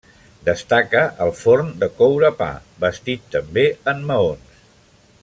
[0.45, 2.49] Destaca el forn de coure pa,
[2.85, 4.61] bastit també en maons.